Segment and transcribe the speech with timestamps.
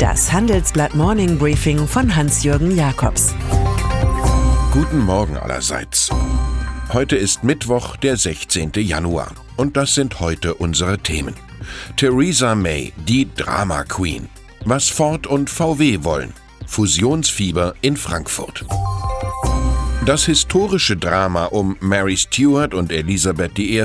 [0.00, 3.34] Das Handelsblatt Morning Briefing von Hans-Jürgen Jakobs.
[4.72, 6.08] Guten Morgen allerseits.
[6.90, 8.72] Heute ist Mittwoch, der 16.
[8.76, 9.32] Januar.
[9.58, 11.34] Und das sind heute unsere Themen.
[11.96, 14.30] Theresa May, die Drama Queen.
[14.64, 16.32] Was Ford und VW wollen.
[16.66, 18.64] Fusionsfieber in Frankfurt.
[20.10, 23.84] Das historische Drama um Mary Stuart und Elisabeth I.,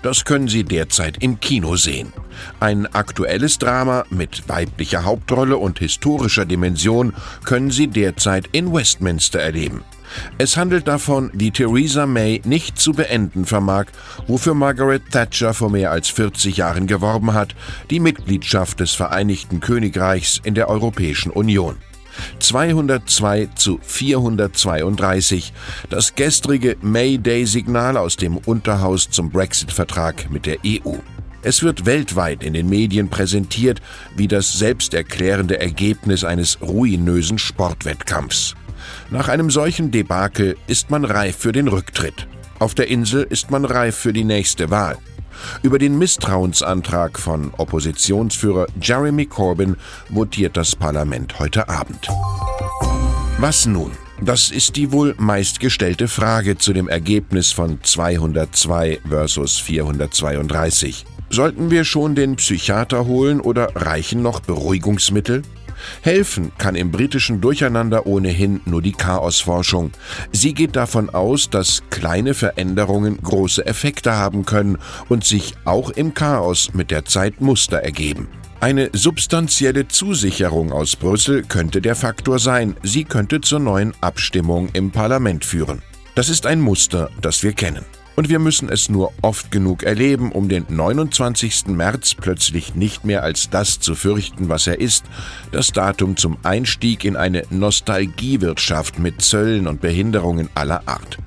[0.00, 2.12] das können Sie derzeit im Kino sehen.
[2.60, 7.14] Ein aktuelles Drama mit weiblicher Hauptrolle und historischer Dimension
[7.44, 9.82] können Sie derzeit in Westminster erleben.
[10.38, 13.86] Es handelt davon, wie Theresa May nicht zu beenden vermag,
[14.28, 17.56] wofür Margaret Thatcher vor mehr als 40 Jahren geworben hat,
[17.90, 21.74] die Mitgliedschaft des Vereinigten Königreichs in der Europäischen Union.
[22.38, 25.52] 202 zu 432,
[25.90, 30.96] das gestrige May-Day-Signal aus dem Unterhaus zum Brexit-Vertrag mit der EU.
[31.42, 33.80] Es wird weltweit in den Medien präsentiert
[34.16, 38.54] wie das selbsterklärende Ergebnis eines ruinösen Sportwettkampfs.
[39.10, 42.26] Nach einem solchen Debakel ist man reif für den Rücktritt.
[42.58, 44.98] Auf der Insel ist man reif für die nächste Wahl.
[45.62, 49.76] Über den Misstrauensantrag von Oppositionsführer Jeremy Corbyn
[50.08, 52.08] votiert das Parlament heute Abend.
[53.38, 53.92] Was nun?
[54.20, 61.04] Das ist die wohl meistgestellte Frage zu dem Ergebnis von 202 versus 432.
[61.28, 65.42] Sollten wir schon den Psychiater holen oder reichen noch Beruhigungsmittel?
[66.02, 69.92] Helfen kann im britischen Durcheinander ohnehin nur die Chaosforschung.
[70.32, 74.78] Sie geht davon aus, dass kleine Veränderungen große Effekte haben können
[75.08, 78.28] und sich auch im Chaos mit der Zeit Muster ergeben.
[78.60, 82.74] Eine substanzielle Zusicherung aus Brüssel könnte der Faktor sein.
[82.82, 85.82] Sie könnte zur neuen Abstimmung im Parlament führen.
[86.14, 87.84] Das ist ein Muster, das wir kennen.
[88.16, 91.66] Und wir müssen es nur oft genug erleben, um den 29.
[91.66, 95.04] März plötzlich nicht mehr als das zu fürchten, was er ist,
[95.52, 101.18] das Datum zum Einstieg in eine Nostalgiewirtschaft mit Zöllen und Behinderungen aller Art.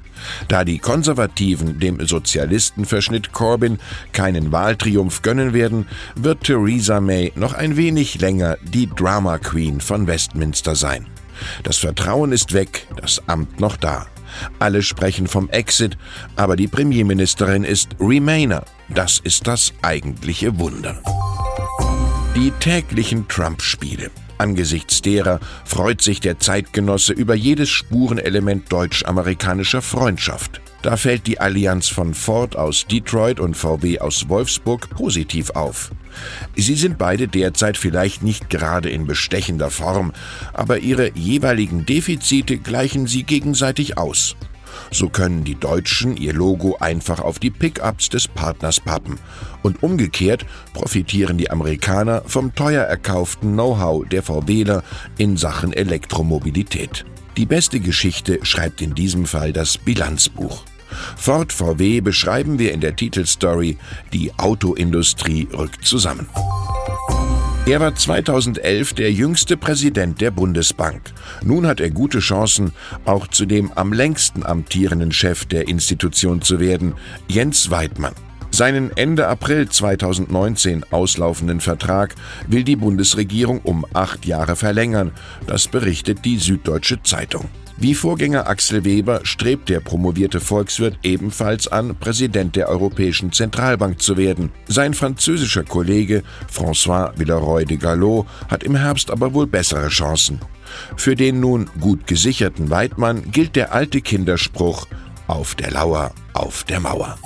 [0.47, 3.79] Da die Konservativen dem Sozialistenverschnitt Corbyn
[4.11, 10.07] keinen Wahltriumph gönnen werden, wird Theresa May noch ein wenig länger die Drama Queen von
[10.07, 11.05] Westminster sein.
[11.63, 14.07] Das Vertrauen ist weg, das Amt noch da.
[14.59, 15.97] Alle sprechen vom Exit,
[16.35, 18.63] aber die Premierministerin ist Remainer.
[18.89, 21.01] Das ist das eigentliche Wunder.
[22.35, 24.11] Die täglichen Trump-Spiele.
[24.37, 30.61] Angesichts derer freut sich der Zeitgenosse über jedes Spurenelement deutsch-amerikanischer Freundschaft.
[30.81, 35.91] Da fällt die Allianz von Ford aus Detroit und VW aus Wolfsburg positiv auf.
[36.55, 40.13] Sie sind beide derzeit vielleicht nicht gerade in bestechender Form,
[40.53, 44.37] aber ihre jeweiligen Defizite gleichen sie gegenseitig aus.
[44.91, 49.19] So können die Deutschen ihr Logo einfach auf die Pickups des Partners pappen.
[49.61, 54.83] Und umgekehrt profitieren die Amerikaner vom teuer erkauften Know-how der VWler
[55.17, 57.05] in Sachen Elektromobilität.
[57.39, 60.65] Die beste Geschichte schreibt in diesem Fall das Bilanzbuch.
[61.15, 63.77] Ford VW beschreiben wir in der Titelstory
[64.11, 66.27] Die Autoindustrie rückt zusammen.
[67.65, 71.13] Er war 2011 der jüngste Präsident der Bundesbank.
[71.41, 72.73] Nun hat er gute Chancen,
[73.05, 76.95] auch zu dem am längsten amtierenden Chef der Institution zu werden,
[77.29, 78.15] Jens Weidmann.
[78.51, 82.15] Seinen Ende April 2019 auslaufenden Vertrag
[82.47, 85.11] will die Bundesregierung um acht Jahre verlängern.
[85.47, 87.45] Das berichtet die Süddeutsche Zeitung.
[87.81, 94.17] Wie Vorgänger Axel Weber strebt der promovierte Volkswirt ebenfalls an, Präsident der Europäischen Zentralbank zu
[94.17, 94.51] werden.
[94.67, 96.23] Sein französischer Kollege
[96.53, 100.39] François Villeroy de Gallo hat im Herbst aber wohl bessere Chancen.
[100.97, 104.85] Für den nun gut gesicherten Weidmann gilt der alte Kinderspruch
[105.27, 107.17] Auf der Lauer, auf der Mauer.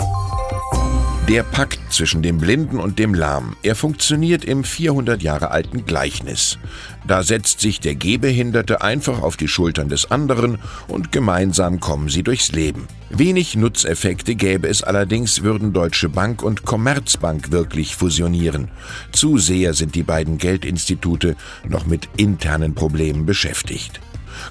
[1.30, 6.60] Der Pakt zwischen dem Blinden und dem Lahmen, er funktioniert im 400 Jahre alten Gleichnis.
[7.08, 12.24] Da setzt sich der Gehbehinderte einfach auf die Schultern des anderen und gemeinsam kommen sie
[12.24, 12.90] durchs Leben.
[13.10, 18.68] Wenig Nutzeffekte gäbe es allerdings, würden Deutsche Bank und Commerzbank wirklich fusionieren.
[19.14, 24.02] Zu sehr sind die beiden Geldinstitute noch mit internen Problemen beschäftigt.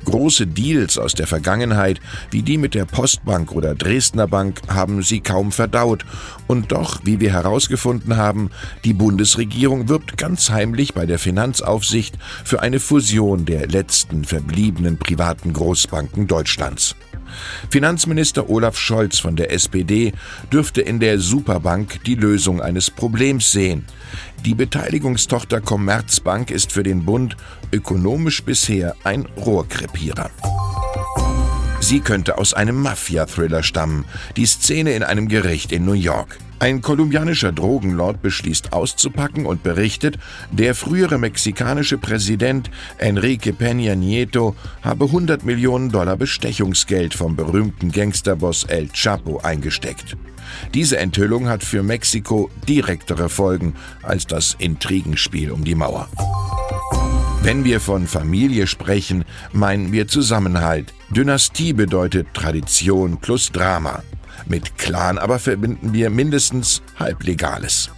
[0.05, 2.01] Große Deals aus der Vergangenheit,
[2.31, 6.05] wie die mit der Postbank oder Dresdner Bank, haben sie kaum verdaut.
[6.47, 8.51] Und doch, wie wir herausgefunden haben,
[8.85, 15.53] die Bundesregierung wirbt ganz heimlich bei der Finanzaufsicht für eine Fusion der letzten verbliebenen privaten
[15.53, 16.97] Großbanken Deutschlands.
[17.71, 20.13] Finanzminister Olaf Scholz von der SPD
[20.53, 23.85] dürfte in der Superbank die Lösung eines Problems sehen.
[24.45, 27.37] Die Beteiligungstochter Commerzbank ist für den Bund
[27.73, 30.31] ökonomisch bisher ein Rohrkrepierer.
[31.81, 34.05] Sie könnte aus einem Mafia-Thriller stammen,
[34.37, 36.39] die Szene in einem Gericht in New York.
[36.63, 40.17] Ein kolumbianischer Drogenlord beschließt auszupacken und berichtet,
[40.53, 48.63] der frühere mexikanische Präsident Enrique Peña Nieto habe 100 Millionen Dollar Bestechungsgeld vom berühmten Gangsterboss
[48.63, 50.17] El Chapo eingesteckt.
[50.73, 53.75] Diese Enthüllung hat für Mexiko direktere Folgen
[54.05, 56.09] als das Intrigenspiel um die Mauer.
[57.43, 60.95] Wenn wir von Familie sprechen, meinen wir Zusammenhalt.
[61.11, 64.05] Dynastie bedeutet Tradition plus Drama.
[64.47, 67.91] Mit Clan aber verbinden wir mindestens Halblegales.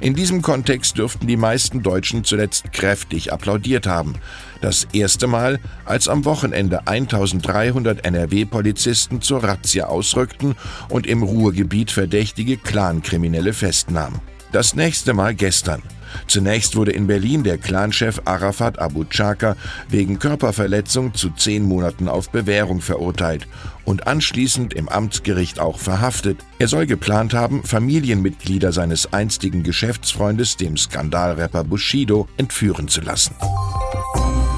[0.00, 4.14] In diesem Kontext dürften die meisten Deutschen zuletzt kräftig applaudiert haben.
[4.60, 10.56] Das erste Mal, als am Wochenende 1300 NRW-Polizisten zur Razzia ausrückten
[10.88, 14.20] und im Ruhrgebiet verdächtige Clankriminelle festnahmen.
[14.54, 15.82] Das nächste Mal gestern,
[16.28, 19.56] Zunächst wurde in Berlin der Clanchef Arafat Abu Chaka
[19.88, 23.48] wegen Körperverletzung zu zehn Monaten auf Bewährung verurteilt
[23.84, 26.38] und anschließend im Amtsgericht auch verhaftet.
[26.60, 33.34] Er soll geplant haben, Familienmitglieder seines einstigen Geschäftsfreundes, dem Skandalrapper Bushido, entführen zu lassen.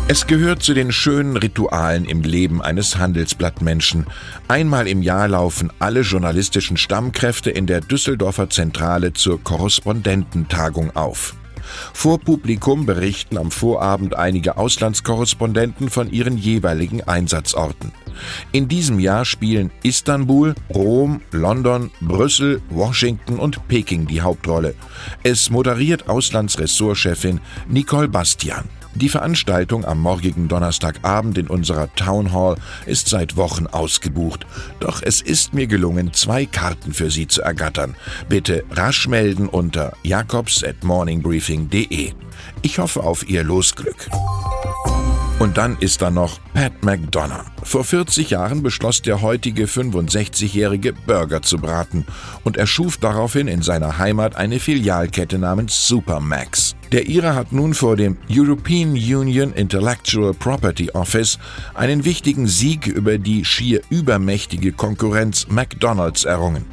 [0.09, 4.07] Es gehört zu den schönen Ritualen im Leben eines Handelsblattmenschen.
[4.47, 11.35] Einmal im Jahr laufen alle journalistischen Stammkräfte in der Düsseldorfer Zentrale zur Korrespondententagung auf.
[11.93, 17.91] Vor Publikum berichten am Vorabend einige Auslandskorrespondenten von ihren jeweiligen Einsatzorten.
[18.53, 24.77] In diesem Jahr spielen Istanbul, Rom, London, Brüssel, Washington und Peking die Hauptrolle.
[25.25, 28.69] Es moderiert Auslandsressortchefin Nicole Bastian.
[28.97, 32.57] Die Veranstaltung am morgigen Donnerstagabend in unserer Town Hall
[32.87, 34.47] ist seit Wochen ausgebucht.
[34.81, 37.95] Doch es ist mir gelungen, zwei Karten für Sie zu ergattern.
[38.31, 42.13] Bitte rasch melden unter jakobs at morningbriefing.de.
[42.63, 44.09] Ich hoffe auf Ihr Losglück.
[45.57, 47.47] Dann ist da noch Pat McDonough.
[47.63, 52.05] Vor 40 Jahren beschloss der heutige 65-Jährige Burger zu braten
[52.45, 56.77] und erschuf daraufhin in seiner Heimat eine Filialkette namens Supermax.
[56.93, 61.39] Der Ire hat nun vor dem European Union Intellectual Property Office
[61.73, 66.67] einen wichtigen Sieg über die schier übermächtige Konkurrenz McDonald's errungen.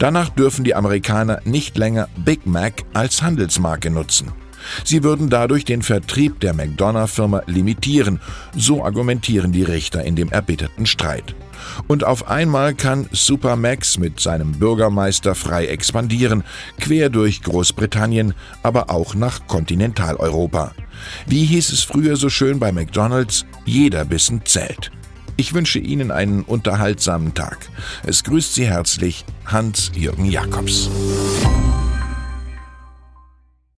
[0.00, 4.32] Danach dürfen die Amerikaner nicht länger Big Mac als Handelsmarke nutzen.
[4.84, 8.20] Sie würden dadurch den Vertrieb der McDonough-Firma limitieren,
[8.54, 11.34] so argumentieren die Richter in dem erbitterten Streit.
[11.88, 16.44] Und auf einmal kann Supermax mit seinem Bürgermeister frei expandieren,
[16.78, 20.72] quer durch Großbritannien, aber auch nach Kontinentaleuropa.
[21.26, 23.44] Wie hieß es früher so schön bei McDonald's?
[23.64, 24.90] Jeder Bissen zählt.
[25.36, 27.68] Ich wünsche Ihnen einen unterhaltsamen Tag.
[28.04, 30.88] Es grüßt Sie herzlich Hans-Jürgen Jakobs.